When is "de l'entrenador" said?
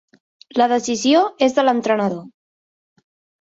1.59-2.25